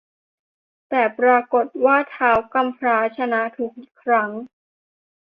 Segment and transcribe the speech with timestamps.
[0.89, 4.29] แต่ปรากฏว่าท้าวกำพร้าชนะทุกครั้ง